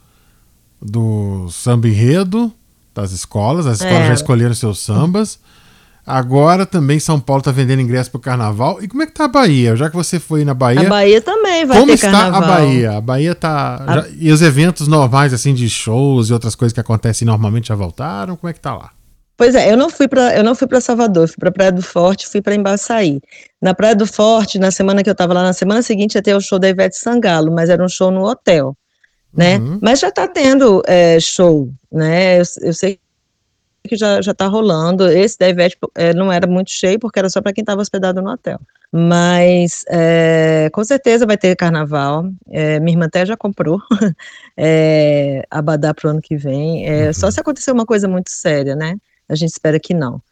do 0.80 1.48
samba 1.50 1.88
enredo. 1.88 2.52
das 2.94 3.12
escolas, 3.12 3.66
as 3.66 3.80
escolas 3.80 4.04
é. 4.04 4.08
já 4.08 4.14
escolheram 4.14 4.54
seus 4.54 4.78
sambas. 4.78 5.38
Agora 6.08 6.64
também 6.64 6.98
São 6.98 7.20
Paulo 7.20 7.40
está 7.40 7.52
vendendo 7.52 7.82
ingresso 7.82 8.10
para 8.10 8.16
o 8.16 8.20
carnaval. 8.20 8.82
E 8.82 8.88
como 8.88 9.02
é 9.02 9.06
que 9.06 9.12
tá 9.12 9.26
a 9.26 9.28
Bahia? 9.28 9.76
Já 9.76 9.90
que 9.90 9.94
você 9.94 10.18
foi 10.18 10.42
na 10.42 10.54
Bahia. 10.54 10.86
A 10.86 10.88
Bahia 10.88 11.20
também 11.20 11.66
vai 11.66 11.78
como 11.78 11.92
ter 11.92 11.98
carnaval. 11.98 12.32
Como 12.32 12.44
está 12.44 12.54
a 12.54 12.58
Bahia? 12.58 12.92
A 12.96 13.00
Bahia 13.02 13.34
tá. 13.34 13.84
A... 13.86 13.94
Já... 13.96 14.06
E 14.18 14.32
os 14.32 14.40
eventos 14.40 14.88
normais, 14.88 15.34
assim, 15.34 15.52
de 15.52 15.68
shows 15.68 16.30
e 16.30 16.32
outras 16.32 16.54
coisas 16.54 16.72
que 16.72 16.80
acontecem 16.80 17.26
normalmente 17.26 17.68
já 17.68 17.74
voltaram? 17.74 18.36
Como 18.36 18.48
é 18.48 18.54
que 18.54 18.60
tá 18.60 18.74
lá? 18.74 18.90
Pois 19.38 19.54
é, 19.54 19.72
eu 19.72 19.76
não 19.76 19.88
fui 19.88 20.08
para 20.08 20.36
eu 20.36 20.42
não 20.42 20.52
fui 20.52 20.66
para 20.66 20.80
Salvador, 20.80 21.28
fui 21.28 21.36
para 21.38 21.52
Praia 21.52 21.70
do 21.70 21.80
Forte, 21.80 22.26
fui 22.26 22.42
para 22.42 22.56
Embaçaí. 22.56 23.20
Na 23.62 23.72
Praia 23.72 23.94
do 23.94 24.04
Forte, 24.04 24.58
na 24.58 24.72
semana 24.72 25.00
que 25.00 25.08
eu 25.08 25.12
estava 25.12 25.32
lá, 25.32 25.44
na 25.44 25.52
semana 25.52 25.80
seguinte 25.80 26.16
ia 26.16 26.22
ter 26.22 26.34
o 26.34 26.40
show 26.40 26.58
da 26.58 26.68
Ivete 26.68 26.98
Sangalo, 26.98 27.52
mas 27.52 27.70
era 27.70 27.82
um 27.82 27.88
show 27.88 28.10
no 28.10 28.24
hotel, 28.24 28.76
né? 29.32 29.58
Uhum. 29.58 29.78
Mas 29.80 30.00
já 30.00 30.08
está 30.08 30.26
tendo 30.26 30.82
é, 30.88 31.20
show, 31.20 31.70
né? 31.90 32.40
Eu, 32.40 32.42
eu 32.62 32.74
sei 32.74 32.98
que 33.88 33.96
já 33.96 34.20
já 34.20 34.32
está 34.32 34.48
rolando. 34.48 35.08
Esse 35.08 35.38
da 35.38 35.48
Ivete 35.48 35.78
é, 35.94 36.12
não 36.12 36.32
era 36.32 36.48
muito 36.48 36.72
cheio 36.72 36.98
porque 36.98 37.20
era 37.20 37.30
só 37.30 37.40
para 37.40 37.52
quem 37.52 37.62
estava 37.62 37.80
hospedado 37.80 38.20
no 38.20 38.32
hotel. 38.32 38.58
Mas 38.90 39.84
é, 39.88 40.68
com 40.72 40.82
certeza 40.82 41.24
vai 41.24 41.38
ter 41.38 41.54
carnaval. 41.54 42.28
É, 42.50 42.80
minha 42.80 42.94
irmã 42.94 43.06
até 43.06 43.24
já 43.24 43.36
comprou 43.36 43.80
é, 44.56 45.44
Abadá 45.48 45.94
para 45.94 46.08
o 46.08 46.10
ano 46.10 46.20
que 46.20 46.36
vem. 46.36 46.88
É, 46.88 47.06
uhum. 47.06 47.12
Só 47.12 47.30
se 47.30 47.38
acontecer 47.38 47.70
uma 47.70 47.86
coisa 47.86 48.08
muito 48.08 48.32
séria, 48.32 48.74
né? 48.74 48.96
A 49.28 49.34
gente 49.34 49.50
espera 49.50 49.78
que 49.78 49.94
não. 49.94 50.22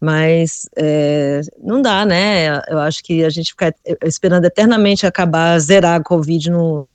Mas 0.00 0.68
é, 0.76 1.42
não 1.62 1.80
dá, 1.80 2.04
né? 2.04 2.60
Eu 2.68 2.80
acho 2.80 3.04
que 3.04 3.24
a 3.24 3.30
gente 3.30 3.50
ficar 3.50 3.72
esperando 4.04 4.44
eternamente 4.44 5.06
acabar, 5.06 5.56
zerar 5.60 6.00
a 6.00 6.02
Covid 6.02 6.50
no, 6.50 6.88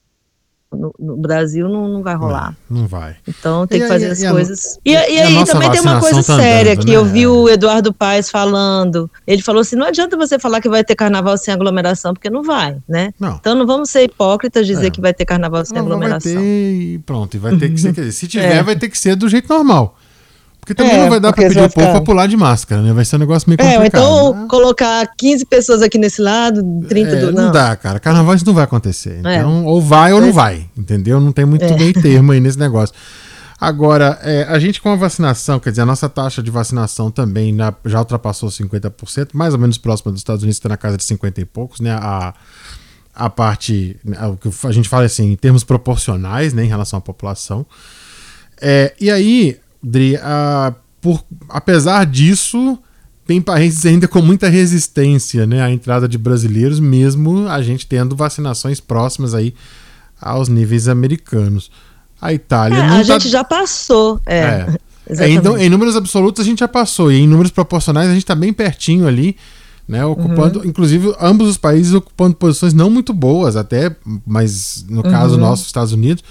no, 0.70 0.94
no, 1.00 1.16
Brasil 1.16 1.70
não, 1.70 1.88
não 1.88 2.04
vai 2.04 2.16
rolar. 2.16 2.56
Não, 2.70 2.82
não 2.82 2.88
vai. 2.88 3.16
Então 3.26 3.66
tem 3.66 3.80
e 3.80 3.82
que 3.82 3.88
fazer 3.88 4.12
as 4.12 4.22
coisas. 4.22 4.80
e, 4.84 4.92
e, 4.92 4.94
e 4.94 5.22
aí 5.22 5.46
também 5.46 5.72
tem 5.72 5.80
uma 5.80 6.00
coisa 6.02 6.22
tá 6.22 6.36
séria 6.36 6.74
andando, 6.74 6.86
que 6.86 6.92
né? 6.92 6.98
eu 6.98 7.06
vi 7.06 7.26
o 7.26 7.48
Eduardo 7.48 7.94
Paes 7.94 8.30
falando. 8.30 9.10
Ele 9.26 9.42
falou 9.42 9.62
assim: 9.62 9.78
não 9.78 9.88
adianta 9.88 10.18
você 10.18 10.38
falar 10.38 10.60
que 10.60 10.68
vai 10.68 10.84
ter 10.84 10.96
carnaval 10.96 11.38
sem 11.38 11.54
aglomeração, 11.54 12.14
porque 12.14 12.30
não 12.30 12.44
vai, 12.44 12.78
né? 12.88 13.14
Não. 13.18 13.38
Então 13.38 13.56
não 13.56 13.66
vamos 13.66 13.90
ser 13.90 14.04
hipócritas 14.04 14.68
dizer 14.68 14.88
é. 14.88 14.92
que 14.92 15.00
vai 15.00 15.14
ter 15.14 15.24
carnaval 15.24 15.66
sem 15.66 15.76
não, 15.76 15.84
aglomeração. 15.84 16.34
Vai 16.34 16.44
ter 16.44 16.74
e 16.74 17.00
pronto, 17.00 17.34
e 17.36 17.40
vai 17.40 17.56
ter 17.56 17.70
que 17.72 17.80
ser. 17.80 17.94
Dizer, 17.94 18.12
se 18.12 18.28
tiver, 18.28 18.58
é. 18.58 18.64
vai 18.64 18.76
ter 18.76 18.90
que 18.90 18.98
ser 19.00 19.16
do 19.16 19.30
jeito 19.30 19.48
normal. 19.48 19.98
Porque 20.68 20.76
também 20.76 20.98
é, 20.98 21.02
não 21.04 21.10
vai 21.10 21.20
dar 21.22 21.32
para 21.32 21.48
pedir 21.48 21.64
o 21.64 21.70
povo 21.70 21.92
pra 21.92 22.02
pular 22.02 22.28
de 22.28 22.36
máscara, 22.36 22.82
né? 22.82 22.92
Vai 22.92 23.06
ser 23.06 23.16
um 23.16 23.20
negócio 23.20 23.50
meio 23.50 23.58
complicado. 23.58 23.84
É, 23.84 23.88
então 23.88 24.34
né? 24.34 24.48
colocar 24.50 25.08
15 25.18 25.46
pessoas 25.46 25.82
aqui 25.82 25.98
nesse 25.98 26.22
lado, 26.22 26.62
30 26.90 27.10
é, 27.10 27.20
do 27.22 27.32
não. 27.32 27.46
Não 27.46 27.52
dá, 27.54 27.74
cara. 27.78 28.02
Carnaval 28.02 28.36
isso 28.36 28.46
não 28.46 28.54
vai 28.54 28.66
acontecer. 28.66 29.22
É. 29.24 29.38
Então, 29.38 29.64
ou 29.64 29.82
vai 29.82 30.12
ou 30.12 30.20
não 30.20 30.28
é. 30.28 30.32
vai, 30.34 30.70
entendeu? 30.78 31.22
Não 31.22 31.32
tem 31.32 31.46
muito 31.46 31.64
é. 31.64 31.74
meio 31.78 31.94
termo 31.94 32.34
aí 32.34 32.42
nesse 32.42 32.60
negócio. 32.60 32.94
Agora, 33.58 34.20
é, 34.24 34.44
a 34.44 34.60
gente 34.60 34.82
com 34.82 34.90
a 34.90 34.98
vacinação, 34.98 35.58
quer 35.58 35.70
dizer, 35.70 35.84
a 35.84 35.86
nossa 35.86 36.10
taxa 36.10 36.44
de 36.44 36.52
vacinação 36.52 37.10
também 37.10 37.54
na, 37.54 37.74
já 37.86 38.00
ultrapassou 38.00 38.50
50%, 38.50 39.30
mais 39.32 39.54
ou 39.54 39.60
menos 39.62 39.78
próxima 39.78 40.12
dos 40.12 40.20
Estados 40.20 40.44
Unidos, 40.44 40.58
está 40.58 40.68
na 40.68 40.76
casa 40.76 40.98
de 40.98 41.06
50 41.06 41.40
e 41.40 41.46
poucos, 41.46 41.80
né? 41.80 41.92
A, 41.94 42.34
a 43.16 43.30
parte, 43.30 43.98
né, 44.04 44.18
o 44.28 44.36
que 44.36 44.50
a 44.68 44.72
gente 44.74 44.90
fala 44.90 45.06
assim, 45.06 45.32
em 45.32 45.36
termos 45.38 45.64
proporcionais, 45.64 46.54
né, 46.54 46.66
em 46.66 46.68
relação 46.68 47.00
à 47.00 47.02
população. 47.02 47.66
É, 48.62 48.94
e 49.00 49.10
aí, 49.10 49.58
Dri, 49.82 50.18
a, 50.18 50.74
por, 51.02 51.24
apesar 51.50 52.06
disso, 52.06 52.78
tem 53.26 53.42
países 53.42 53.86
ainda 53.86 54.08
com 54.08 54.22
muita 54.22 54.48
resistência 54.48 55.46
né, 55.46 55.62
à 55.62 55.70
entrada 55.70 56.08
de 56.08 56.18
brasileiros, 56.18 56.80
mesmo 56.80 57.48
a 57.48 57.62
gente 57.62 57.86
tendo 57.86 58.16
vacinações 58.16 58.80
próximas 58.80 59.34
aí 59.34 59.54
aos 60.20 60.48
níveis 60.48 60.88
americanos. 60.88 61.70
A 62.20 62.34
Itália. 62.34 62.78
É, 62.78 62.82
a 62.82 62.90
tá... 62.90 63.04
gente 63.04 63.30
já 63.30 63.44
passou. 63.44 64.20
É, 64.26 64.66
é. 65.08 65.28
em, 65.30 65.66
em, 65.66 65.70
números 65.70 65.96
absolutos 65.96 66.42
a 66.42 66.46
gente 66.46 66.60
já 66.60 66.68
passou, 66.68 67.12
e 67.12 67.20
em 67.20 67.28
números 67.28 67.52
proporcionais 67.52 68.10
a 68.10 68.14
gente 68.14 68.24
está 68.24 68.34
bem 68.34 68.52
pertinho 68.52 69.08
ali, 69.08 69.36
né? 69.88 70.04
Ocupando, 70.06 70.60
uhum. 70.60 70.66
inclusive, 70.66 71.14
ambos 71.20 71.48
os 71.48 71.58
países 71.58 71.94
ocupando 71.94 72.36
posições 72.36 72.74
não 72.74 72.90
muito 72.90 73.14
boas, 73.14 73.56
até, 73.56 73.96
mas 74.26 74.86
no 74.90 75.04
caso 75.04 75.36
uhum. 75.36 75.42
nosso, 75.42 75.66
Estados 75.66 75.94
Unidos 75.94 76.24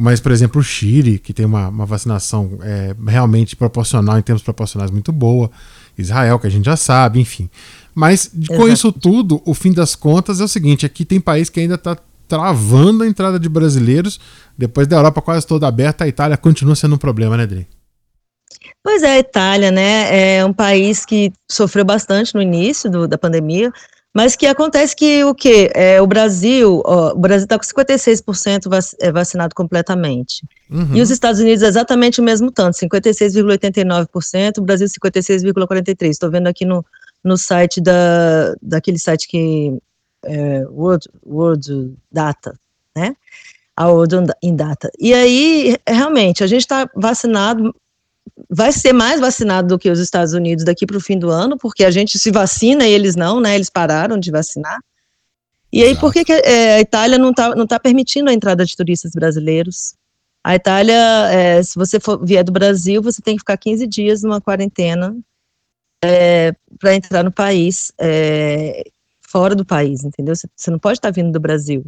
mas, 0.00 0.20
por 0.20 0.30
exemplo, 0.30 0.60
o 0.60 0.64
Chile, 0.64 1.18
que 1.18 1.34
tem 1.34 1.44
uma, 1.44 1.66
uma 1.66 1.84
vacinação 1.84 2.60
é, 2.62 2.94
realmente 3.04 3.56
proporcional, 3.56 4.16
em 4.16 4.22
termos 4.22 4.44
proporcionais, 4.44 4.92
muito 4.92 5.10
boa. 5.10 5.50
Israel, 5.98 6.38
que 6.38 6.46
a 6.46 6.50
gente 6.50 6.66
já 6.66 6.76
sabe, 6.76 7.18
enfim. 7.18 7.50
Mas 7.92 8.30
com 8.46 8.68
isso 8.68 8.92
tudo, 8.92 9.42
o 9.44 9.52
fim 9.52 9.72
das 9.72 9.96
contas 9.96 10.40
é 10.40 10.44
o 10.44 10.48
seguinte: 10.48 10.86
aqui 10.86 11.04
tem 11.04 11.20
país 11.20 11.50
que 11.50 11.58
ainda 11.58 11.74
está 11.74 11.98
travando 12.28 13.02
a 13.02 13.08
entrada 13.08 13.40
de 13.40 13.48
brasileiros. 13.48 14.20
Depois 14.56 14.86
da 14.86 14.98
Europa 14.98 15.20
quase 15.20 15.44
toda 15.44 15.66
aberta, 15.66 16.04
a 16.04 16.08
Itália 16.08 16.36
continua 16.36 16.76
sendo 16.76 16.94
um 16.94 16.98
problema, 16.98 17.36
né, 17.36 17.44
Dri? 17.44 17.66
Pois 18.84 19.02
é, 19.02 19.14
a 19.14 19.18
Itália, 19.18 19.72
né, 19.72 20.36
é 20.36 20.44
um 20.44 20.52
país 20.52 21.04
que 21.04 21.32
sofreu 21.50 21.84
bastante 21.84 22.32
no 22.36 22.40
início 22.40 22.88
do, 22.88 23.08
da 23.08 23.18
pandemia, 23.18 23.72
mas 24.14 24.34
que 24.34 24.46
acontece 24.46 24.96
que 24.96 25.22
o 25.24 25.34
que? 25.34 25.70
É, 25.74 26.00
o 26.00 26.06
Brasil, 26.06 26.82
ó, 26.84 27.12
o 27.12 27.18
Brasil 27.18 27.44
está 27.44 27.58
com 27.58 27.64
56% 27.64 28.68
vac, 28.68 28.84
é, 29.00 29.12
vacinado 29.12 29.54
completamente. 29.54 30.42
Uhum. 30.70 30.96
E 30.96 31.02
os 31.02 31.10
Estados 31.10 31.40
Unidos 31.40 31.62
exatamente 31.62 32.20
o 32.20 32.24
mesmo 32.24 32.50
tanto, 32.50 32.76
56,89%, 32.78 34.58
o 34.58 34.62
Brasil 34.62 34.86
56,43%. 34.86 36.02
Estou 36.08 36.30
vendo 36.30 36.46
aqui 36.46 36.64
no, 36.64 36.84
no 37.22 37.36
site 37.36 37.80
da, 37.80 38.54
daquele 38.62 38.98
site 38.98 39.28
que 39.28 39.76
é, 40.24 40.66
World, 40.68 41.08
World 41.24 41.94
Data, 42.10 42.58
né? 42.96 43.14
A 43.76 43.88
World 43.88 44.32
in 44.42 44.56
Data. 44.56 44.90
E 44.98 45.14
aí, 45.14 45.76
realmente, 45.86 46.42
a 46.42 46.46
gente 46.46 46.62
está 46.62 46.90
vacinado 46.96 47.72
vai 48.48 48.72
ser 48.72 48.92
mais 48.92 49.20
vacinado 49.20 49.68
do 49.68 49.78
que 49.78 49.90
os 49.90 49.98
Estados 49.98 50.32
Unidos 50.32 50.64
daqui 50.64 50.86
para 50.86 50.96
o 50.96 51.00
fim 51.00 51.18
do 51.18 51.30
ano, 51.30 51.56
porque 51.58 51.84
a 51.84 51.90
gente 51.90 52.18
se 52.18 52.30
vacina 52.30 52.86
e 52.86 52.92
eles 52.92 53.16
não, 53.16 53.40
né? 53.40 53.54
Eles 53.54 53.70
pararam 53.70 54.18
de 54.18 54.30
vacinar. 54.30 54.78
E 55.72 55.82
aí, 55.82 55.90
Exato. 55.90 56.00
por 56.00 56.12
que, 56.12 56.24
que 56.24 56.32
é, 56.32 56.76
a 56.76 56.80
Itália 56.80 57.18
não 57.18 57.30
está 57.30 57.54
não 57.54 57.66
tá 57.66 57.78
permitindo 57.78 58.30
a 58.30 58.32
entrada 58.32 58.64
de 58.64 58.76
turistas 58.76 59.12
brasileiros? 59.12 59.94
A 60.42 60.54
Itália, 60.54 61.30
é, 61.30 61.62
se 61.62 61.74
você 61.76 62.00
for, 62.00 62.24
vier 62.24 62.44
do 62.44 62.52
Brasil, 62.52 63.02
você 63.02 63.20
tem 63.20 63.34
que 63.34 63.40
ficar 63.40 63.56
15 63.56 63.86
dias 63.86 64.22
numa 64.22 64.40
quarentena 64.40 65.14
é, 66.02 66.52
para 66.78 66.94
entrar 66.94 67.22
no 67.22 67.32
país, 67.32 67.92
é, 68.00 68.84
fora 69.20 69.54
do 69.54 69.64
país, 69.64 70.04
entendeu? 70.04 70.34
Você, 70.34 70.48
você 70.56 70.70
não 70.70 70.78
pode 70.78 70.98
estar 70.98 71.08
tá 71.08 71.14
vindo 71.20 71.32
do 71.32 71.40
Brasil 71.40 71.84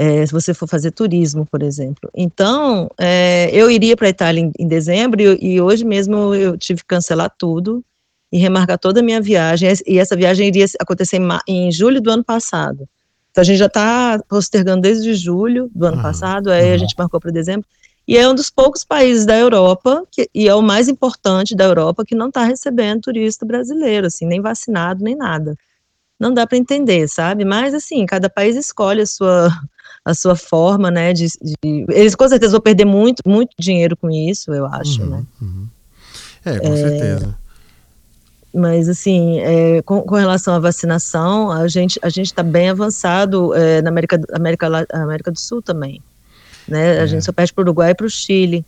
é, 0.00 0.24
se 0.24 0.32
você 0.32 0.54
for 0.54 0.68
fazer 0.68 0.92
turismo, 0.92 1.44
por 1.44 1.60
exemplo. 1.60 2.08
Então, 2.14 2.88
é, 2.96 3.50
eu 3.52 3.68
iria 3.68 3.96
para 3.96 4.06
a 4.06 4.10
Itália 4.10 4.40
em, 4.40 4.52
em 4.56 4.68
dezembro 4.68 5.20
e, 5.20 5.54
e, 5.54 5.60
hoje 5.60 5.84
mesmo 5.84 6.32
eu 6.36 6.56
tive 6.56 6.82
que 6.82 6.86
cancelar 6.86 7.34
tudo 7.36 7.84
e 8.30 8.38
remarcar 8.38 8.78
toda 8.78 9.00
a 9.00 9.02
minha 9.02 9.20
viagem. 9.20 9.68
E 9.84 9.98
essa 9.98 10.14
viagem 10.14 10.46
iria 10.46 10.66
acontecer 10.78 11.16
em, 11.16 11.28
em 11.48 11.72
julho 11.72 12.00
do 12.00 12.12
ano 12.12 12.22
passado. 12.22 12.88
Então, 13.32 13.42
a 13.42 13.44
gente 13.44 13.58
já 13.58 13.66
está 13.66 14.22
postergando 14.28 14.82
desde 14.82 15.12
julho 15.14 15.68
do 15.74 15.86
ano 15.86 15.96
uhum. 15.96 16.02
passado, 16.04 16.52
aí 16.52 16.68
uhum. 16.68 16.74
a 16.74 16.78
gente 16.78 16.94
marcou 16.96 17.18
para 17.18 17.32
dezembro. 17.32 17.66
E 18.06 18.16
é 18.16 18.28
um 18.28 18.36
dos 18.36 18.50
poucos 18.50 18.84
países 18.84 19.26
da 19.26 19.36
Europa, 19.36 20.04
que, 20.12 20.30
e 20.32 20.46
é 20.46 20.54
o 20.54 20.62
mais 20.62 20.88
importante 20.88 21.56
da 21.56 21.64
Europa, 21.64 22.04
que 22.04 22.14
não 22.14 22.28
está 22.28 22.44
recebendo 22.44 23.00
turista 23.00 23.44
brasileiro, 23.44 24.06
assim, 24.06 24.26
nem 24.26 24.40
vacinado, 24.40 25.02
nem 25.02 25.16
nada. 25.16 25.56
Não 26.20 26.32
dá 26.32 26.46
para 26.46 26.56
entender, 26.56 27.08
sabe? 27.08 27.44
Mas, 27.44 27.74
assim, 27.74 28.06
cada 28.06 28.30
país 28.30 28.54
escolhe 28.54 29.02
a 29.02 29.06
sua, 29.06 29.50
a 30.08 30.14
sua 30.14 30.34
forma, 30.34 30.90
né? 30.90 31.12
De, 31.12 31.26
de, 31.26 31.84
eles 31.90 32.14
com 32.14 32.26
certeza 32.26 32.52
vão 32.52 32.62
perder 32.62 32.86
muito, 32.86 33.22
muito 33.26 33.50
dinheiro 33.58 33.94
com 33.94 34.10
isso, 34.10 34.50
eu 34.54 34.64
acho, 34.64 35.02
uhum, 35.02 35.08
né? 35.10 35.24
Uhum. 35.42 35.66
É, 36.46 36.58
com 36.58 36.72
é, 36.72 36.76
certeza. 36.76 37.38
Mas 38.54 38.88
assim, 38.88 39.38
é, 39.40 39.82
com, 39.82 40.00
com, 40.00 40.14
relação 40.14 40.54
à 40.54 40.58
vacinação, 40.58 41.52
a 41.52 41.68
gente 41.68 42.00
a 42.02 42.08
gente 42.08 42.28
está 42.28 42.42
bem 42.42 42.70
avançado 42.70 43.54
é, 43.54 43.82
na 43.82 43.90
América, 43.90 44.18
América, 44.32 44.86
América 44.90 45.30
do 45.30 45.38
Sul 45.38 45.60
também, 45.60 46.00
né? 46.66 47.00
A 47.00 47.06
gente 47.06 47.18
é. 47.18 47.22
só 47.22 47.32
perde 47.32 47.52
para 47.52 47.60
o 47.60 47.64
Uruguai 47.66 47.90
e 47.90 47.94
para 47.94 48.06
o 48.06 48.10
Chile 48.10 48.64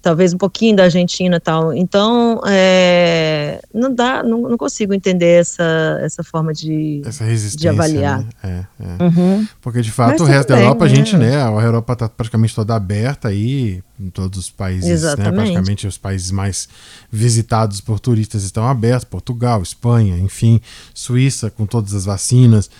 talvez 0.00 0.32
um 0.32 0.38
pouquinho 0.38 0.76
da 0.76 0.84
Argentina 0.84 1.36
e 1.36 1.40
tal. 1.40 1.72
Então, 1.72 2.40
é, 2.46 3.60
não 3.74 3.92
dá, 3.94 4.22
não, 4.22 4.42
não, 4.42 4.56
consigo 4.56 4.94
entender 4.94 5.40
essa, 5.40 5.98
essa 6.02 6.22
forma 6.22 6.52
de, 6.52 7.02
essa 7.04 7.24
de 7.56 7.68
avaliar. 7.68 8.20
Né? 8.20 8.28
É, 8.42 8.48
é. 8.80 9.02
Uhum. 9.02 9.46
Porque 9.60 9.80
de 9.80 9.90
fato 9.90 10.12
Mas 10.12 10.20
o 10.20 10.24
resto 10.24 10.48
da 10.50 10.60
Europa, 10.60 10.84
a 10.84 10.88
gente, 10.88 11.16
né? 11.16 11.30
né? 11.30 11.42
A 11.42 11.50
Europa 11.50 11.92
está 11.92 12.08
praticamente 12.08 12.54
toda 12.54 12.74
aberta 12.74 13.28
aí, 13.28 13.82
em 13.98 14.10
todos 14.10 14.38
os 14.38 14.50
países, 14.50 15.02
né? 15.02 15.30
Praticamente 15.30 15.86
os 15.86 15.98
países 15.98 16.30
mais 16.30 16.68
visitados 17.10 17.80
por 17.80 17.98
turistas 17.98 18.44
estão 18.44 18.66
abertos, 18.66 19.04
Portugal, 19.04 19.62
Espanha, 19.62 20.16
enfim, 20.18 20.60
Suíça 20.94 21.50
com 21.50 21.66
todas 21.66 21.94
as 21.94 22.04
vacinas. 22.04 22.70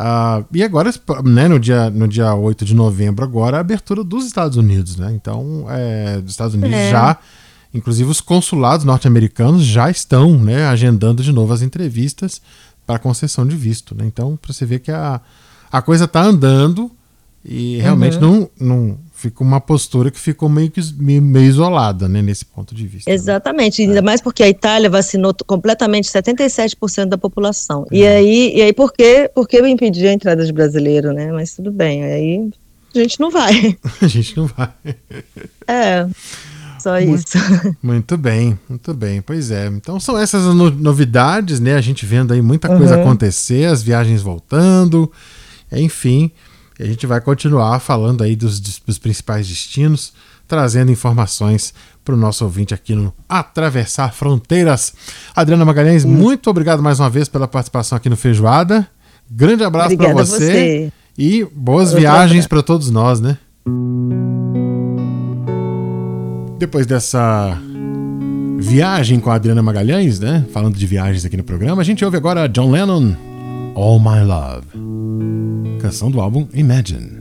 Uh, 0.00 0.46
e 0.54 0.62
agora, 0.62 0.90
né, 1.24 1.46
no, 1.46 1.60
dia, 1.60 1.90
no 1.90 2.08
dia 2.08 2.34
8 2.34 2.64
de 2.64 2.74
novembro, 2.74 3.22
agora, 3.22 3.58
a 3.58 3.60
abertura 3.60 4.02
dos 4.02 4.24
Estados 4.24 4.56
Unidos, 4.56 4.96
né? 4.96 5.12
Então, 5.14 5.66
é, 5.68 6.18
dos 6.22 6.30
Estados 6.30 6.54
Unidos 6.54 6.74
é. 6.74 6.90
já, 6.90 7.18
inclusive 7.74 8.08
os 8.10 8.18
consulados 8.18 8.86
norte-americanos 8.86 9.62
já 9.62 9.90
estão 9.90 10.38
né, 10.38 10.64
agendando 10.64 11.22
de 11.22 11.30
novo 11.30 11.52
as 11.52 11.60
entrevistas 11.60 12.40
para 12.86 12.98
concessão 12.98 13.46
de 13.46 13.54
visto, 13.54 13.94
né? 13.94 14.06
Então, 14.06 14.38
para 14.40 14.54
você 14.54 14.64
ver 14.64 14.78
que 14.78 14.90
a, 14.90 15.20
a 15.70 15.82
coisa 15.82 16.06
está 16.06 16.22
andando 16.22 16.90
e 17.44 17.76
realmente 17.76 18.16
uhum. 18.16 18.48
não, 18.58 18.68
não 18.68 18.98
fica 19.20 19.44
uma 19.44 19.60
postura 19.60 20.10
que 20.10 20.18
ficou 20.18 20.48
meio, 20.48 20.70
que, 20.70 20.80
meio, 20.98 21.44
isolada, 21.44 22.08
né, 22.08 22.22
nesse 22.22 22.44
ponto 22.44 22.74
de 22.74 22.86
vista. 22.86 23.10
Né? 23.10 23.14
Exatamente, 23.14 23.82
né? 23.82 23.88
ainda 23.88 24.02
mais 24.02 24.20
porque 24.20 24.42
a 24.42 24.48
Itália 24.48 24.88
vacinou 24.88 25.34
completamente 25.46 26.08
77% 26.08 27.06
da 27.06 27.18
população. 27.18 27.86
É. 27.90 27.96
E 27.96 28.06
aí, 28.06 28.52
e 28.56 28.62
aí 28.62 28.72
por 28.72 28.92
que, 28.92 29.30
por 29.34 29.46
que 29.46 29.60
impedir 29.60 30.08
a 30.08 30.12
entrada 30.12 30.44
de 30.44 30.52
brasileiro, 30.52 31.12
né? 31.12 31.30
Mas 31.30 31.54
tudo 31.54 31.70
bem, 31.70 32.02
aí 32.02 32.50
a 32.94 32.98
gente 32.98 33.20
não 33.20 33.30
vai. 33.30 33.76
a 34.00 34.06
gente 34.06 34.36
não 34.36 34.46
vai. 34.46 34.72
É. 35.68 36.06
Só 36.78 36.98
muito, 36.98 37.14
isso. 37.14 37.38
Muito 37.82 38.16
bem, 38.16 38.58
muito 38.66 38.94
bem. 38.94 39.20
Pois 39.20 39.50
é. 39.50 39.66
Então 39.66 40.00
são 40.00 40.16
essas 40.16 40.46
as 40.46 40.54
novidades, 40.54 41.60
né? 41.60 41.74
A 41.74 41.80
gente 41.82 42.06
vendo 42.06 42.32
aí 42.32 42.40
muita 42.40 42.68
coisa 42.68 42.96
uhum. 42.96 43.02
acontecer, 43.02 43.66
as 43.66 43.82
viagens 43.82 44.22
voltando, 44.22 45.12
enfim. 45.70 46.32
A 46.80 46.86
gente 46.86 47.06
vai 47.06 47.20
continuar 47.20 47.78
falando 47.80 48.22
aí 48.22 48.34
dos, 48.34 48.58
dos 48.60 48.98
principais 48.98 49.46
destinos, 49.46 50.12
trazendo 50.48 50.90
informações 50.90 51.74
para 52.04 52.14
o 52.14 52.18
nosso 52.18 52.44
ouvinte 52.44 52.74
aqui 52.74 52.94
no 52.94 53.12
Atravessar 53.28 54.12
Fronteiras. 54.12 54.92
Adriana 55.34 55.64
Magalhães, 55.64 56.04
uhum. 56.04 56.10
muito 56.10 56.48
obrigado 56.50 56.82
mais 56.82 56.98
uma 56.98 57.10
vez 57.10 57.28
pela 57.28 57.46
participação 57.46 57.96
aqui 57.96 58.08
no 58.08 58.16
Feijoada. 58.16 58.88
Grande 59.30 59.62
abraço 59.62 59.96
para 59.96 60.12
você, 60.12 60.38
você, 60.38 60.92
e 61.16 61.44
boas 61.44 61.92
viagens 61.92 62.46
para 62.46 62.62
todos 62.62 62.90
nós, 62.90 63.20
né? 63.20 63.38
Depois 66.58 66.86
dessa 66.86 67.56
viagem 68.58 69.20
com 69.20 69.30
a 69.30 69.34
Adriana 69.34 69.62
Magalhães, 69.62 70.18
né? 70.18 70.44
Falando 70.52 70.76
de 70.76 70.86
viagens 70.86 71.24
aqui 71.24 71.36
no 71.36 71.44
programa, 71.44 71.80
a 71.80 71.84
gente 71.84 72.04
ouve 72.04 72.16
agora 72.16 72.48
John 72.48 72.70
Lennon, 72.70 73.14
All 73.74 74.00
My 74.00 74.24
Love, 74.24 74.66
canção 75.80 76.10
do 76.10 76.20
álbum 76.20 76.46
Imagine. 76.52 77.19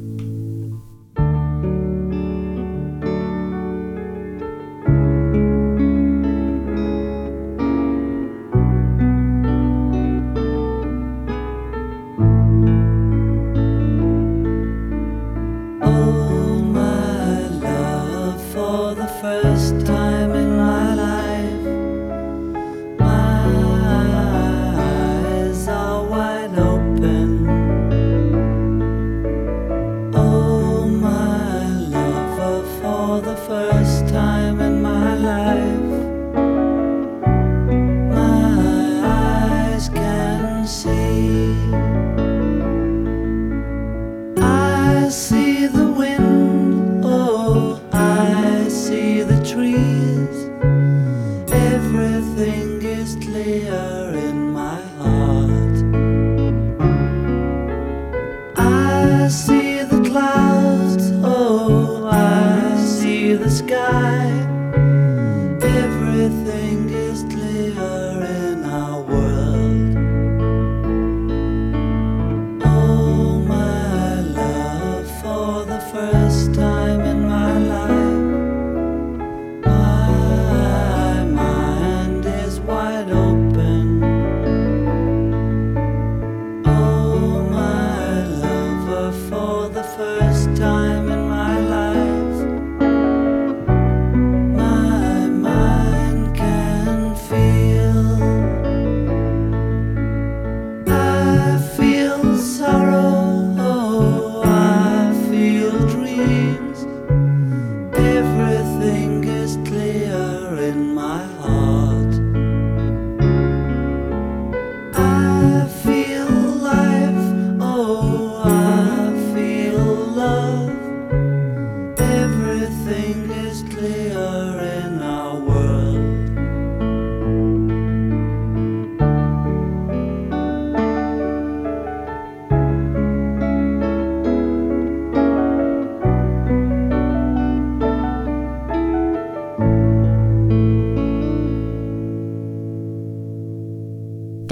everything 51.96 52.81
is 52.84 53.15
clear 53.15 54.13
in 54.13 54.49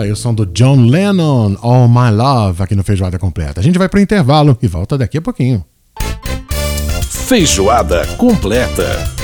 aí 0.07 0.11
o 0.11 0.15
som 0.15 0.33
do 0.33 0.45
John 0.45 0.85
Lennon, 0.85 1.57
All 1.61 1.87
My 1.87 2.09
Love, 2.11 2.63
aqui 2.63 2.75
no 2.75 2.83
Feijoada 2.83 3.19
Completa. 3.19 3.59
A 3.59 3.63
gente 3.63 3.77
vai 3.77 3.89
pro 3.89 3.99
intervalo 3.99 4.57
e 4.61 4.67
volta 4.67 4.97
daqui 4.97 5.17
a 5.17 5.21
pouquinho. 5.21 5.63
Feijoada 7.27 8.05
Completa. 8.17 9.16